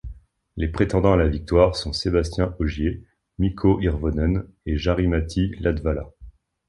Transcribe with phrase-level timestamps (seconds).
[0.57, 3.03] Les prétendants à la victoire sont Sébastien Ogier,
[3.37, 6.09] Mikko Hirvonen et Jari-Matti Latvala.